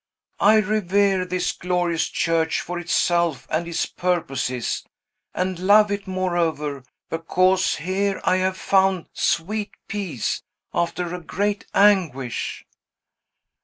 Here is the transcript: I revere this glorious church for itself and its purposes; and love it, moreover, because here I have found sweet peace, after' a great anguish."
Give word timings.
I 0.39 0.55
revere 0.55 1.25
this 1.25 1.51
glorious 1.51 2.07
church 2.07 2.59
for 2.61 2.79
itself 2.79 3.45
and 3.51 3.67
its 3.67 3.85
purposes; 3.85 4.83
and 5.35 5.59
love 5.59 5.91
it, 5.91 6.07
moreover, 6.07 6.83
because 7.11 7.75
here 7.75 8.19
I 8.23 8.37
have 8.37 8.57
found 8.57 9.09
sweet 9.13 9.73
peace, 9.87 10.41
after' 10.73 11.13
a 11.13 11.21
great 11.21 11.67
anguish." 11.75 12.65